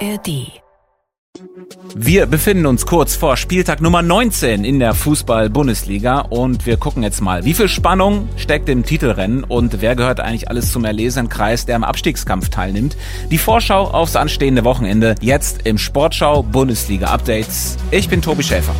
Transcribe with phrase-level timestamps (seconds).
[0.00, 0.60] ARD.
[1.94, 7.20] Wir befinden uns kurz vor Spieltag Nummer 19 in der Fußball-Bundesliga und wir gucken jetzt
[7.20, 11.76] mal, wie viel Spannung steckt im Titelrennen und wer gehört eigentlich alles zum Erlesenkreis, der
[11.76, 12.96] am Abstiegskampf teilnimmt.
[13.30, 17.76] Die Vorschau aufs anstehende Wochenende jetzt im Sportschau Bundesliga Updates.
[17.90, 18.74] Ich bin Tobi Schäfer.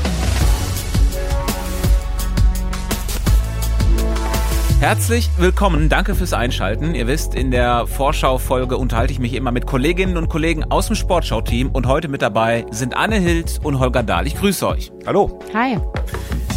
[4.86, 6.94] Herzlich willkommen, danke fürs Einschalten.
[6.94, 10.94] Ihr wisst, in der Vorschau-Folge unterhalte ich mich immer mit Kolleginnen und Kollegen aus dem
[10.94, 14.28] Sportschau-Team und heute mit dabei sind Anne Hild und Holger Dahl.
[14.28, 14.92] Ich grüße euch.
[15.04, 15.40] Hallo.
[15.52, 15.78] Hi.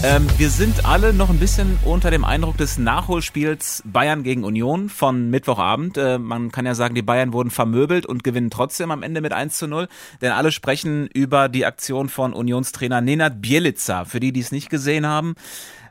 [0.02, 4.88] Ähm, wir sind alle noch ein bisschen unter dem Eindruck des Nachholspiels Bayern gegen Union
[4.88, 5.98] von Mittwochabend.
[5.98, 9.34] Äh, man kann ja sagen, die Bayern wurden vermöbelt und gewinnen trotzdem am Ende mit
[9.34, 9.90] 1 zu 0.
[10.22, 14.06] Denn alle sprechen über die Aktion von Unionstrainer Nenad Bielica.
[14.06, 15.36] Für die, die es nicht gesehen haben.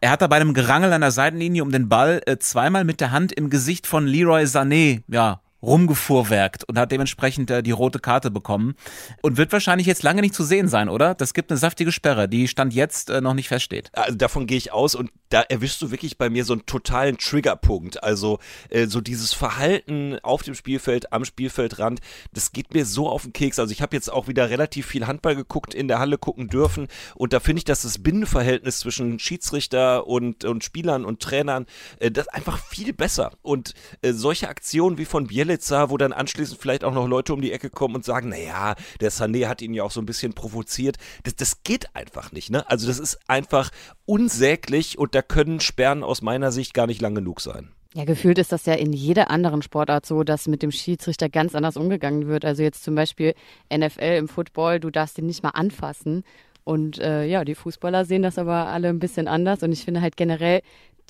[0.00, 3.02] Er hat da bei einem Gerangel an der Seitenlinie um den Ball äh, zweimal mit
[3.02, 7.98] der Hand im Gesicht von Leroy Sané, ja, rumgefuhrwerkt und hat dementsprechend äh, die rote
[7.98, 8.74] Karte bekommen
[9.22, 11.14] und wird wahrscheinlich jetzt lange nicht zu sehen sein, oder?
[11.14, 13.90] Das gibt eine saftige Sperre, die Stand jetzt äh, noch nicht feststeht.
[13.92, 17.18] Also davon gehe ich aus und da erwischst du wirklich bei mir so einen totalen
[17.18, 18.02] Triggerpunkt.
[18.02, 18.38] Also
[18.70, 22.00] äh, so dieses Verhalten auf dem Spielfeld, am Spielfeldrand,
[22.32, 23.58] das geht mir so auf den Keks.
[23.58, 26.86] Also ich habe jetzt auch wieder relativ viel Handball geguckt, in der Halle gucken dürfen
[27.16, 31.66] und da finde ich, dass das Binnenverhältnis zwischen Schiedsrichter und, und Spielern und Trainern,
[31.98, 33.32] äh, das einfach viel besser.
[33.42, 37.32] Und äh, solche Aktionen wie von Biel Bielitzer, wo dann anschließend vielleicht auch noch Leute
[37.32, 40.06] um die Ecke kommen und sagen, naja, der Sané hat ihn ja auch so ein
[40.06, 40.96] bisschen provoziert.
[41.22, 42.68] Das, das geht einfach nicht, ne?
[42.70, 43.70] Also das ist einfach
[44.04, 47.70] unsäglich und da können Sperren aus meiner Sicht gar nicht lang genug sein.
[47.94, 51.54] Ja, gefühlt ist das ja in jeder anderen Sportart so, dass mit dem Schiedsrichter ganz
[51.54, 52.44] anders umgegangen wird.
[52.44, 53.34] Also jetzt zum Beispiel
[53.74, 56.24] NFL im Football, du darfst ihn nicht mal anfassen.
[56.64, 59.62] Und äh, ja, die Fußballer sehen das aber alle ein bisschen anders.
[59.62, 60.60] Und ich finde halt generell,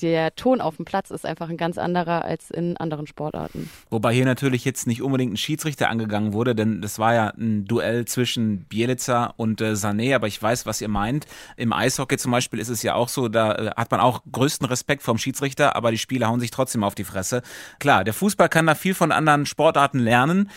[0.00, 3.70] der Ton auf dem Platz ist einfach ein ganz anderer als in anderen Sportarten.
[3.91, 7.64] Wobei hier natürlich jetzt nicht unbedingt ein Schiedsrichter angegangen wurde, denn das war ja ein
[7.64, 11.26] Duell zwischen Bielica und äh, Sané, aber ich weiß, was ihr meint.
[11.56, 14.66] Im Eishockey zum Beispiel ist es ja auch so, da äh, hat man auch größten
[14.66, 17.42] Respekt vom Schiedsrichter, aber die Spieler hauen sich trotzdem auf die Fresse.
[17.78, 20.50] Klar, der Fußball kann da viel von anderen Sportarten lernen,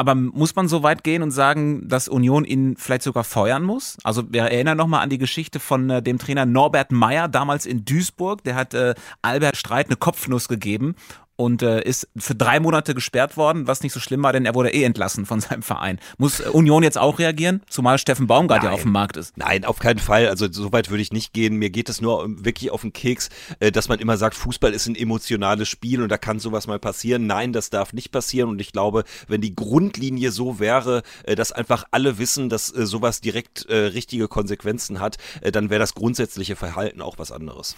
[0.00, 3.98] aber muss man so weit gehen und sagen, dass Union ihn vielleicht sogar feuern muss?
[4.02, 7.84] Also wir erinnern nochmal an die Geschichte von äh, dem Trainer Norbert Meyer damals in
[7.84, 8.42] Duisburg.
[8.44, 10.94] Der hat äh, Albert Streit eine Kopfnuss gegeben
[11.40, 14.54] und äh, ist für drei Monate gesperrt worden, was nicht so schlimm war, denn er
[14.54, 15.98] wurde eh entlassen von seinem Verein.
[16.18, 18.70] Muss Union jetzt auch reagieren, zumal Steffen Baumgart Nein.
[18.70, 19.38] ja auf dem Markt ist?
[19.38, 20.28] Nein, auf keinen Fall.
[20.28, 21.56] Also so weit würde ich nicht gehen.
[21.56, 24.86] Mir geht es nur wirklich auf den Keks, äh, dass man immer sagt, Fußball ist
[24.86, 27.26] ein emotionales Spiel und da kann sowas mal passieren.
[27.26, 31.52] Nein, das darf nicht passieren und ich glaube, wenn die Grundlinie so wäre, äh, dass
[31.52, 35.94] einfach alle wissen, dass äh, sowas direkt äh, richtige Konsequenzen hat, äh, dann wäre das
[35.94, 37.76] grundsätzliche Verhalten auch was anderes.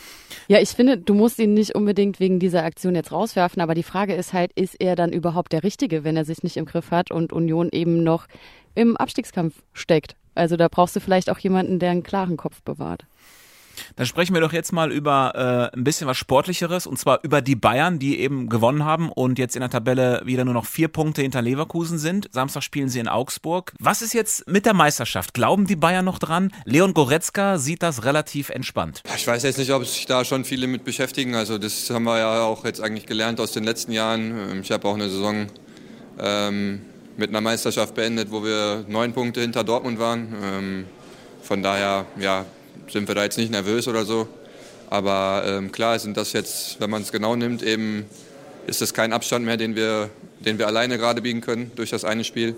[0.49, 3.61] Ja, ich finde, du musst ihn nicht unbedingt wegen dieser Aktion jetzt rauswerfen schaffen.
[3.61, 6.57] Aber die Frage ist halt, ist er dann überhaupt der Richtige, wenn er sich nicht
[6.57, 8.27] im Griff hat und Union eben noch
[8.75, 10.17] im Abstiegskampf steckt?
[10.35, 13.05] Also da brauchst du vielleicht auch jemanden, der einen klaren Kopf bewahrt.
[13.97, 17.41] Dann sprechen wir doch jetzt mal über äh, ein bisschen was Sportlicheres und zwar über
[17.41, 20.89] die Bayern, die eben gewonnen haben und jetzt in der Tabelle wieder nur noch vier
[20.89, 22.29] Punkte hinter Leverkusen sind.
[22.33, 23.73] Samstag spielen sie in Augsburg.
[23.79, 25.35] Was ist jetzt mit der Meisterschaft?
[25.35, 26.53] Glauben die Bayern noch dran?
[26.65, 29.03] Leon Goretzka sieht das relativ entspannt.
[29.17, 31.35] Ich weiß jetzt nicht, ob sich da schon viele mit beschäftigen.
[31.35, 34.33] Also das haben wir ja auch jetzt eigentlich gelernt aus den letzten Jahren.
[34.51, 35.47] Ähm, ich habe auch eine Saison
[36.19, 36.83] ähm,
[37.17, 40.35] mit einer Meisterschaft beendet, wo wir neun Punkte hinter Dortmund waren.
[40.43, 40.85] Ähm,
[41.43, 42.45] von daher, ja,
[42.89, 44.29] sind wir da jetzt nicht nervös oder so.
[44.91, 48.05] Aber ähm, klar sind das jetzt, wenn man es genau nimmt, eben
[48.67, 50.11] ist das kein Abstand mehr, den wir,
[50.41, 52.55] den wir alleine gerade biegen können durch das eine Spiel.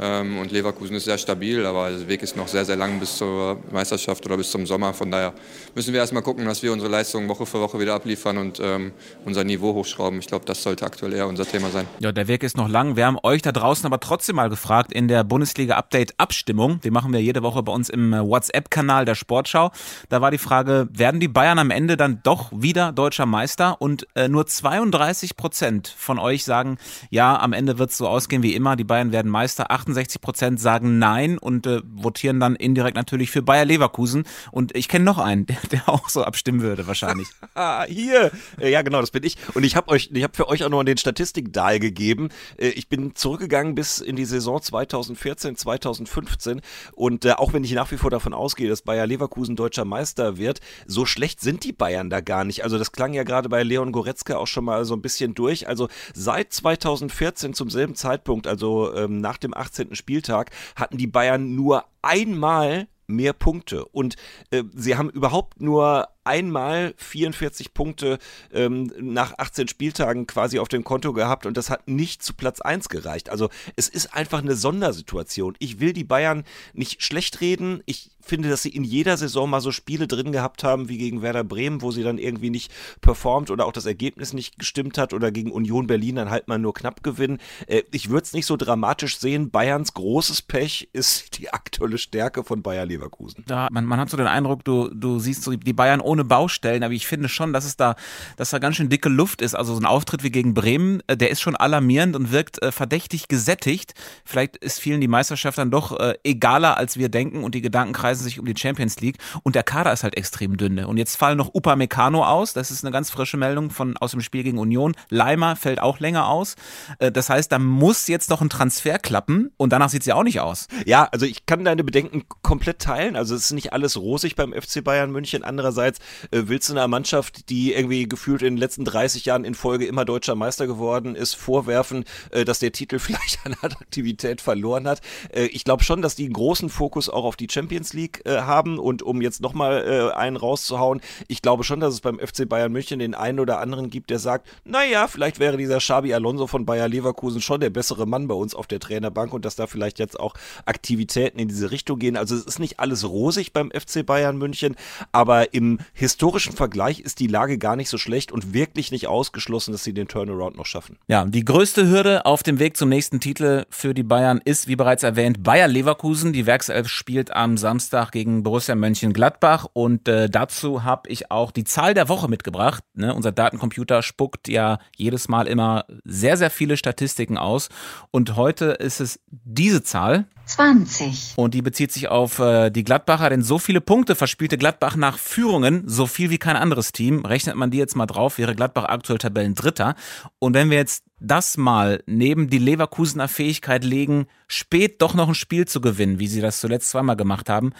[0.00, 3.18] Ähm, und Leverkusen ist sehr stabil, aber der Weg ist noch sehr, sehr lang bis
[3.18, 4.94] zur Meisterschaft oder bis zum Sommer.
[4.94, 5.34] Von daher
[5.74, 8.92] müssen wir erstmal gucken, dass wir unsere Leistungen Woche für Woche wieder abliefern und ähm,
[9.26, 10.18] unser Niveau hochschrauben.
[10.18, 11.86] Ich glaube, das sollte aktuell eher unser Thema sein.
[11.98, 12.96] Ja, der Weg ist noch lang.
[12.96, 16.80] Wir haben euch da draußen aber trotzdem mal gefragt in der Bundesliga-Update-Abstimmung.
[16.80, 19.70] Die machen wir jede Woche bei uns im WhatsApp-Kanal der Sportschau.
[20.08, 23.82] Da war die Frage, werden die Bayern am Ende dann doch wieder deutscher Meister?
[23.82, 26.78] Und äh, nur 32 Prozent von euch sagen,
[27.10, 28.76] ja, am Ende wird es so ausgehen wie immer.
[28.76, 29.70] Die Bayern werden Meister.
[29.70, 34.24] 28 68 Prozent sagen Nein und äh, votieren dann indirekt natürlich für Bayer Leverkusen.
[34.50, 37.28] Und ich kenne noch einen, der, der, auch so abstimmen würde wahrscheinlich.
[37.88, 39.36] Hier, äh, ja genau, das bin ich.
[39.54, 42.28] Und ich habe euch, für euch auch noch den Statistik-Dial gegeben.
[42.56, 46.60] Äh, ich bin zurückgegangen bis in die Saison 2014, 2015
[46.92, 50.38] und äh, auch wenn ich nach wie vor davon ausgehe, dass Bayer Leverkusen deutscher Meister
[50.38, 52.64] wird, so schlecht sind die Bayern da gar nicht.
[52.64, 55.68] Also das klang ja gerade bei Leon Goretzka auch schon mal so ein bisschen durch.
[55.68, 59.96] Also seit 2014 zum selben Zeitpunkt, also ähm, nach dem 18 18.
[59.96, 63.84] Spieltag hatten die Bayern nur einmal mehr Punkte.
[63.86, 64.16] Und
[64.50, 68.18] äh, sie haben überhaupt nur einmal 44 Punkte
[68.52, 72.60] ähm, nach 18 Spieltagen quasi auf dem Konto gehabt und das hat nicht zu Platz
[72.60, 73.30] 1 gereicht.
[73.30, 75.56] Also es ist einfach eine Sondersituation.
[75.58, 76.44] Ich will die Bayern
[76.74, 77.82] nicht schlecht reden.
[77.86, 81.22] Ich finde, dass sie in jeder Saison mal so Spiele drin gehabt haben wie gegen
[81.22, 82.70] Werder Bremen, wo sie dann irgendwie nicht
[83.00, 86.58] performt oder auch das Ergebnis nicht gestimmt hat oder gegen Union Berlin dann halt mal
[86.58, 87.38] nur knapp gewinnen.
[87.66, 89.50] Äh, ich würde es nicht so dramatisch sehen.
[89.50, 93.44] Bayerns großes Pech ist die aktuelle Stärke von Bayer Leverkusen.
[93.48, 96.82] Ja, man, man hat so den Eindruck, du, du siehst so die Bayern ohne Baustellen,
[96.82, 97.94] aber ich finde schon, dass es da,
[98.36, 99.54] dass da ganz schön dicke Luft ist.
[99.54, 102.72] Also so ein Auftritt wie gegen Bremen, äh, der ist schon alarmierend und wirkt äh,
[102.72, 103.94] verdächtig gesättigt.
[104.24, 107.92] Vielleicht ist vielen die Meisterschaft dann doch äh, egaler, als wir denken und die Gedanken
[107.92, 110.88] kreisen sich um die Champions League und der Kader ist halt extrem dünne.
[110.88, 114.20] Und jetzt fallen noch Upamecano aus, das ist eine ganz frische Meldung von aus dem
[114.20, 114.96] Spiel gegen Union.
[115.08, 116.56] Leimer fällt auch länger aus.
[116.98, 120.16] Äh, das heißt, da muss jetzt noch ein Transfer klappen und danach sieht es ja
[120.16, 120.66] auch nicht aus.
[120.86, 123.14] Ja, also ich kann deine Bedenken komplett teilen.
[123.14, 125.44] Also es ist nicht alles rosig beim FC Bayern München.
[125.44, 125.99] Andererseits
[126.30, 129.86] äh, willst du einer Mannschaft, die irgendwie gefühlt in den letzten 30 Jahren in Folge
[129.86, 135.00] immer deutscher Meister geworden ist, vorwerfen, äh, dass der Titel vielleicht an Attraktivität verloren hat.
[135.32, 138.78] Äh, ich glaube schon, dass die einen großen Fokus auch auf die Champions League haben
[138.78, 142.98] und um jetzt nochmal einen rauszuhauen, ich glaube schon, dass es beim FC Bayern München
[142.98, 146.88] den einen oder anderen gibt, der sagt, naja, vielleicht wäre dieser Xabi Alonso von Bayer
[146.88, 150.18] Leverkusen schon der bessere Mann bei uns auf der Trainerbank und dass da vielleicht jetzt
[150.18, 152.16] auch Aktivitäten in diese Richtung gehen.
[152.16, 154.76] Also es ist nicht alles rosig beim FC Bayern München,
[155.12, 159.72] aber im historischen Vergleich ist die Lage gar nicht so schlecht und wirklich nicht ausgeschlossen,
[159.72, 160.98] dass sie den Turnaround noch schaffen.
[161.08, 164.76] Ja, die größte Hürde auf dem Weg zum nächsten Titel für die Bayern ist, wie
[164.76, 166.32] bereits erwähnt, Bayer Leverkusen.
[166.32, 171.64] Die Werkself spielt am Samstag gegen Borussia Mönchengladbach und äh, dazu habe ich auch die
[171.64, 172.82] Zahl der Woche mitgebracht.
[172.94, 173.14] Ne?
[173.14, 177.68] Unser Datencomputer spuckt ja jedes Mal immer sehr, sehr viele Statistiken aus
[178.10, 180.26] und heute ist es diese Zahl.
[180.50, 181.34] 20.
[181.36, 185.18] Und die bezieht sich auf äh, die Gladbacher, denn so viele Punkte verspielte Gladbach nach
[185.18, 187.24] Führungen, so viel wie kein anderes Team.
[187.24, 189.94] Rechnet man die jetzt mal drauf, wäre Gladbach aktuell Tabellendritter.
[190.38, 195.34] Und wenn wir jetzt das mal neben die Leverkusener Fähigkeit legen, spät doch noch ein
[195.34, 197.72] Spiel zu gewinnen, wie sie das zuletzt zweimal gemacht haben,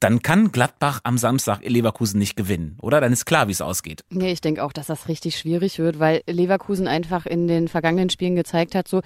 [0.00, 3.00] dann kann Gladbach am Samstag Leverkusen nicht gewinnen, oder?
[3.00, 4.04] Dann ist klar, wie es ausgeht.
[4.10, 8.10] Nee, ich denke auch, dass das richtig schwierig wird, weil Leverkusen einfach in den vergangenen
[8.10, 9.00] Spielen gezeigt hat, so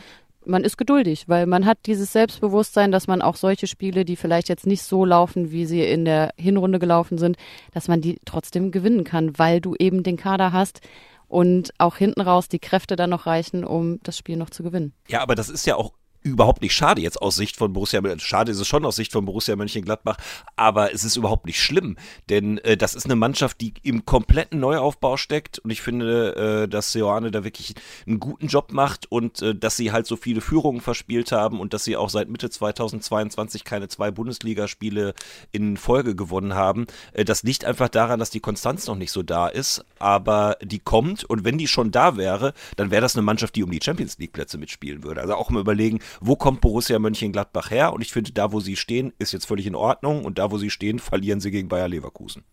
[0.45, 4.49] man ist geduldig, weil man hat dieses Selbstbewusstsein, dass man auch solche Spiele, die vielleicht
[4.49, 7.37] jetzt nicht so laufen, wie sie in der Hinrunde gelaufen sind,
[7.73, 10.81] dass man die trotzdem gewinnen kann, weil du eben den Kader hast
[11.29, 14.93] und auch hinten raus die Kräfte dann noch reichen, um das Spiel noch zu gewinnen.
[15.09, 15.93] Ja, aber das ist ja auch
[16.23, 19.25] überhaupt nicht schade jetzt aus Sicht von Borussia schade ist es schon aus Sicht von
[19.25, 20.17] Borussia Mönchengladbach,
[20.57, 21.97] aber es ist überhaupt nicht schlimm,
[22.29, 26.69] denn äh, das ist eine Mannschaft, die im kompletten Neuaufbau steckt und ich finde, äh,
[26.69, 27.75] dass Seoane da wirklich
[28.07, 31.73] einen guten Job macht und äh, dass sie halt so viele Führungen verspielt haben und
[31.75, 35.15] dass sie auch seit Mitte 2022 keine zwei Bundesligaspiele
[35.53, 36.87] in Folge gewonnen haben.
[37.13, 40.79] Äh, das liegt einfach daran, dass die Konstanz noch nicht so da ist, aber die
[40.79, 43.81] kommt und wenn die schon da wäre, dann wäre das eine Mannschaft, die um die
[43.83, 45.21] Champions League Plätze mitspielen würde.
[45.21, 47.93] Also auch mal überlegen, wo kommt Borussia Mönchengladbach her?
[47.93, 50.25] Und ich finde, da, wo sie stehen, ist jetzt völlig in Ordnung.
[50.25, 52.45] Und da, wo sie stehen, verlieren sie gegen Bayer Leverkusen.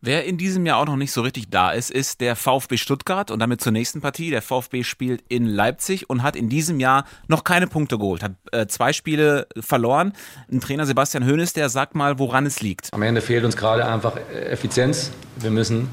[0.00, 3.30] Wer in diesem Jahr auch noch nicht so richtig da ist, ist der VfB Stuttgart
[3.30, 4.30] und damit zur nächsten Partie.
[4.30, 8.32] Der VfB spielt in Leipzig und hat in diesem Jahr noch keine Punkte geholt, hat
[8.52, 10.12] äh, zwei Spiele verloren.
[10.50, 12.92] Ein Trainer Sebastian Hoeneß, der sagt mal, woran es liegt.
[12.92, 15.10] Am Ende fehlt uns gerade einfach Effizienz.
[15.36, 15.88] Wir müssen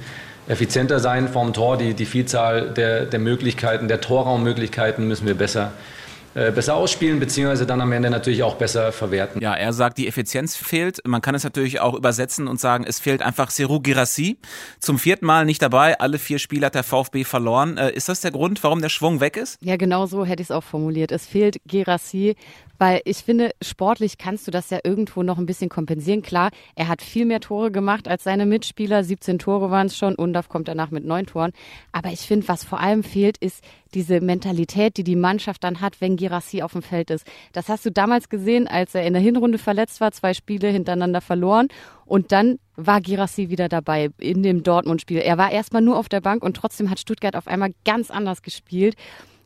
[0.48, 1.78] effizienter sein vorm Tor.
[1.78, 5.95] Die, die Vielzahl der, der Möglichkeiten, der Torraummöglichkeiten müssen wir besser äh,
[6.36, 9.42] besser ausspielen, beziehungsweise dann am Ende natürlich auch besser verwerten.
[9.42, 11.02] Ja, er sagt, die Effizienz fehlt.
[11.06, 14.38] Man kann es natürlich auch übersetzen und sagen, es fehlt einfach Serou Girassi.
[14.80, 17.78] Zum vierten Mal nicht dabei, alle vier Spiele hat der VfB verloren.
[17.78, 19.58] Äh, ist das der Grund, warum der Schwung weg ist?
[19.62, 21.12] Ja, genau so hätte ich es auch formuliert.
[21.12, 22.36] Es fehlt Girassi.
[22.78, 26.22] Weil ich finde, sportlich kannst du das ja irgendwo noch ein bisschen kompensieren.
[26.22, 29.04] Klar, er hat viel mehr Tore gemacht als seine Mitspieler.
[29.04, 30.16] 17 Tore waren es schon.
[30.16, 31.52] Undaf kommt danach mit neun Toren.
[31.92, 36.02] Aber ich finde, was vor allem fehlt, ist diese Mentalität, die die Mannschaft dann hat,
[36.02, 37.26] wenn Girassi auf dem Feld ist.
[37.54, 41.22] Das hast du damals gesehen, als er in der Hinrunde verletzt war, zwei Spiele hintereinander
[41.22, 41.68] verloren.
[42.06, 45.18] Und dann war Girassi wieder dabei in dem Dortmund-Spiel.
[45.18, 48.42] Er war erstmal nur auf der Bank und trotzdem hat Stuttgart auf einmal ganz anders
[48.42, 48.96] gespielt.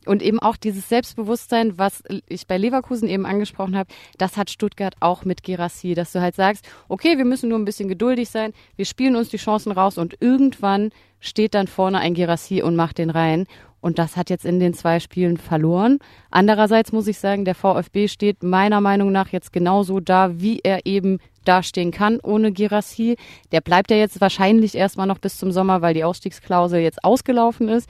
[0.06, 4.94] Und eben auch dieses Selbstbewusstsein, was ich bei Leverkusen eben angesprochen habe, das hat Stuttgart
[5.00, 8.54] auch mit Gerassi, dass du halt sagst, okay, wir müssen nur ein bisschen geduldig sein,
[8.76, 12.98] wir spielen uns die Chancen raus und irgendwann steht dann vorne ein Gerassi und macht
[12.98, 13.46] den rein.
[13.80, 16.00] Und das hat jetzt in den zwei Spielen verloren.
[16.30, 20.84] Andererseits muss ich sagen, der VfB steht meiner Meinung nach jetzt genauso da, wie er
[20.84, 23.16] eben dastehen kann ohne Girassi.
[23.52, 27.68] Der bleibt ja jetzt wahrscheinlich erstmal noch bis zum Sommer, weil die Ausstiegsklausel jetzt ausgelaufen
[27.68, 27.88] ist.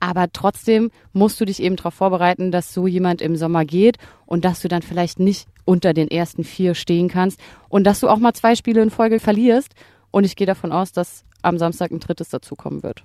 [0.00, 4.44] Aber trotzdem musst du dich eben darauf vorbereiten, dass so jemand im Sommer geht und
[4.44, 8.18] dass du dann vielleicht nicht unter den ersten vier stehen kannst und dass du auch
[8.18, 9.74] mal zwei Spiele in Folge verlierst.
[10.14, 13.02] Und ich gehe davon aus, dass am Samstag ein drittes dazukommen wird.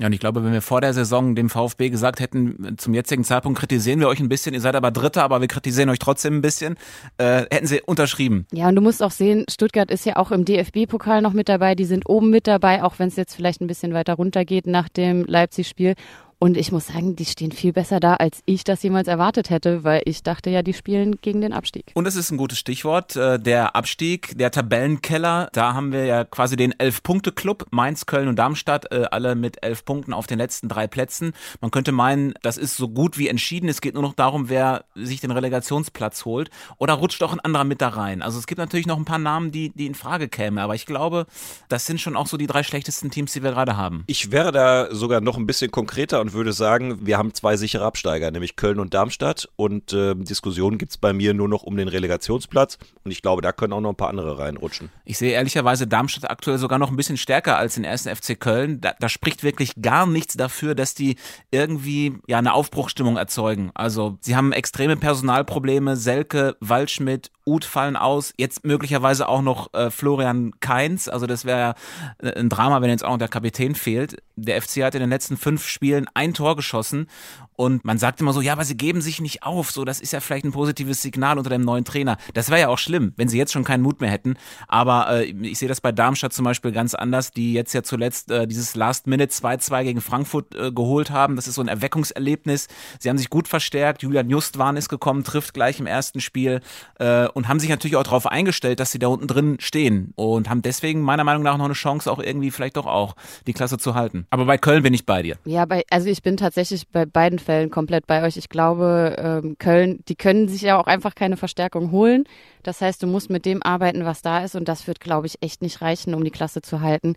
[0.00, 3.24] Ja, und ich glaube, wenn wir vor der Saison dem VfB gesagt hätten, zum jetzigen
[3.24, 6.38] Zeitpunkt kritisieren wir euch ein bisschen, ihr seid aber Dritter, aber wir kritisieren euch trotzdem
[6.38, 6.76] ein bisschen,
[7.18, 8.46] äh, hätten sie unterschrieben.
[8.52, 11.74] Ja, und du musst auch sehen, Stuttgart ist ja auch im DFB-Pokal noch mit dabei,
[11.74, 14.66] die sind oben mit dabei, auch wenn es jetzt vielleicht ein bisschen weiter runter geht
[14.66, 15.94] nach dem Leipzig-Spiel.
[16.38, 19.84] Und ich muss sagen, die stehen viel besser da, als ich das jemals erwartet hätte,
[19.84, 21.86] weil ich dachte ja, die spielen gegen den Abstieg.
[21.94, 25.48] Und das ist ein gutes Stichwort, äh, der Abstieg, der Tabellenkeller.
[25.54, 29.86] Da haben wir ja quasi den Elf-Punkte-Club, Mainz, Köln und Darmstadt, äh, alle mit elf
[29.86, 31.32] Punkten auf den letzten drei Plätzen.
[31.62, 33.70] Man könnte meinen, das ist so gut wie entschieden.
[33.70, 36.50] Es geht nur noch darum, wer sich den Relegationsplatz holt.
[36.76, 38.20] Oder rutscht auch ein anderer mit da rein.
[38.20, 40.58] Also es gibt natürlich noch ein paar Namen, die, die in Frage kämen.
[40.58, 41.24] Aber ich glaube,
[41.70, 44.04] das sind schon auch so die drei schlechtesten Teams, die wir gerade haben.
[44.06, 47.84] Ich wäre da sogar noch ein bisschen konkreter und würde sagen, wir haben zwei sichere
[47.84, 49.48] Absteiger, nämlich Köln und Darmstadt.
[49.54, 52.78] Und äh, Diskussionen gibt es bei mir nur noch um den Relegationsplatz.
[53.04, 54.90] Und ich glaube, da können auch noch ein paar andere reinrutschen.
[55.04, 58.80] Ich sehe ehrlicherweise Darmstadt aktuell sogar noch ein bisschen stärker als den ersten FC Köln.
[58.80, 61.14] Da, da spricht wirklich gar nichts dafür, dass die
[61.52, 63.70] irgendwie ja eine Aufbruchstimmung erzeugen.
[63.74, 65.94] Also sie haben extreme Personalprobleme.
[65.94, 68.34] Selke, Waldschmidt, Uth fallen aus.
[68.36, 71.06] Jetzt möglicherweise auch noch äh, Florian Kainz.
[71.06, 71.74] Also das wäre ja
[72.18, 74.20] äh, ein Drama, wenn jetzt auch noch der Kapitän fehlt.
[74.34, 77.08] Der FC hat in den letzten fünf Spielen ein Tor geschossen
[77.56, 79.70] und man sagt immer so, ja, aber sie geben sich nicht auf.
[79.70, 82.18] So, das ist ja vielleicht ein positives Signal unter dem neuen Trainer.
[82.34, 84.34] Das wäre ja auch schlimm, wenn sie jetzt schon keinen Mut mehr hätten.
[84.68, 88.30] Aber äh, ich sehe das bei Darmstadt zum Beispiel ganz anders, die jetzt ja zuletzt
[88.30, 91.36] äh, dieses Last-Minute 2-2 gegen Frankfurt äh, geholt haben.
[91.36, 92.68] Das ist so ein Erweckungserlebnis.
[92.98, 94.02] Sie haben sich gut verstärkt.
[94.02, 96.60] Julian Justwan ist gekommen, trifft gleich im ersten Spiel
[96.98, 100.50] äh, und haben sich natürlich auch darauf eingestellt, dass sie da unten drin stehen und
[100.50, 103.78] haben deswegen meiner Meinung nach noch eine Chance, auch irgendwie vielleicht doch auch die Klasse
[103.78, 104.26] zu halten.
[104.30, 105.36] Aber bei Köln bin ich bei dir.
[105.44, 108.36] Ja, bei, also ich bin tatsächlich bei beiden Fällen komplett bei euch.
[108.36, 112.24] Ich glaube, ähm, Köln, die können sich ja auch einfach keine Verstärkung holen.
[112.62, 115.42] Das heißt, du musst mit dem arbeiten, was da ist und das wird, glaube ich,
[115.42, 117.14] echt nicht reichen, um die Klasse zu halten.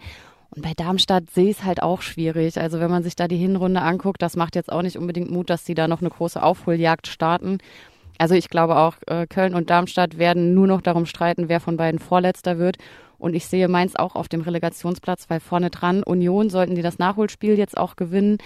[0.52, 2.60] Und bei Darmstadt sehe ich es halt auch schwierig.
[2.60, 5.50] Also wenn man sich da die Hinrunde anguckt, das macht jetzt auch nicht unbedingt Mut,
[5.50, 7.58] dass sie da noch eine große Aufholjagd starten.
[8.18, 11.78] Also ich glaube auch, äh, Köln und Darmstadt werden nur noch darum streiten, wer von
[11.78, 12.78] beiden Vorletzter wird.
[13.18, 17.00] Und ich sehe Mainz auch auf dem Relegationsplatz, weil vorne dran Union sollten die das
[17.00, 18.38] Nachholspiel jetzt auch gewinnen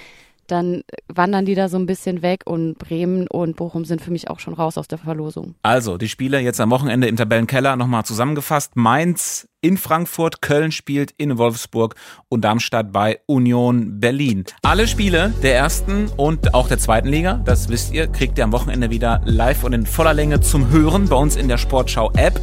[0.53, 4.29] dann wandern die da so ein bisschen weg und Bremen und Bochum sind für mich
[4.29, 5.55] auch schon raus aus der Verlosung.
[5.63, 8.75] Also, die Spiele jetzt am Wochenende im Tabellenkeller nochmal zusammengefasst.
[8.75, 11.95] Mainz in Frankfurt, Köln spielt in Wolfsburg
[12.27, 14.43] und Darmstadt bei Union Berlin.
[14.61, 18.51] Alle Spiele der ersten und auch der zweiten Liga, das wisst ihr, kriegt ihr am
[18.51, 22.41] Wochenende wieder live und in voller Länge zum Hören bei uns in der Sportschau-App.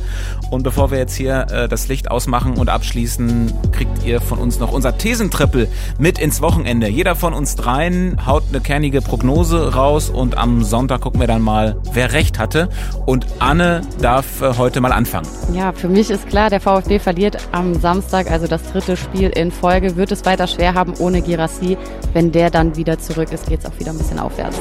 [0.50, 4.58] Und bevor wir jetzt hier äh, das Licht ausmachen und abschließen, kriegt ihr von uns
[4.58, 6.88] noch unser Thesentrippel mit ins Wochenende.
[6.88, 11.42] Jeder von uns dreien haut eine kernige Prognose raus und am Sonntag gucken wir dann
[11.42, 12.70] mal, wer recht hatte.
[13.04, 15.28] Und Anne darf äh, heute mal anfangen.
[15.52, 19.50] Ja, für mich ist klar, der VfB verliert am Samstag, also das dritte Spiel in
[19.50, 21.76] Folge, wird es weiter schwer haben ohne Girassi.
[22.12, 24.56] Wenn der dann wieder zurück ist, geht es auch wieder ein bisschen aufwärts.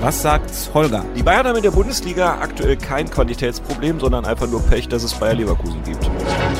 [0.00, 1.04] Was sagt Holger?
[1.16, 5.12] Die Bayern haben in der Bundesliga aktuell kein Qualitätsproblem, sondern einfach nur Pech, dass es
[5.12, 6.08] Bayer Leverkusen gibt.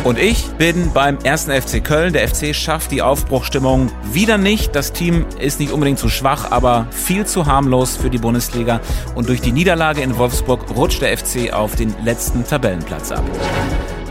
[0.03, 2.13] Und ich bin beim ersten FC Köln.
[2.15, 4.75] Der FC schafft die Aufbruchstimmung wieder nicht.
[4.75, 8.81] Das Team ist nicht unbedingt zu schwach, aber viel zu harmlos für die Bundesliga.
[9.15, 13.23] Und durch die Niederlage in Wolfsburg rutscht der FC auf den letzten Tabellenplatz ab.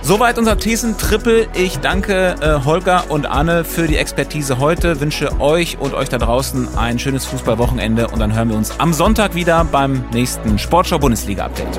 [0.08, 1.50] Soweit unser Thesen-Triple.
[1.54, 5.02] Ich danke äh, Holger und Anne für die Expertise heute.
[5.02, 8.94] Wünsche euch und euch da draußen ein schönes Fußballwochenende und dann hören wir uns am
[8.94, 11.78] Sonntag wieder beim nächsten Sportschau Bundesliga Update.